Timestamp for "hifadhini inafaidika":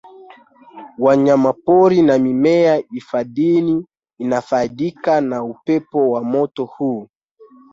2.91-5.21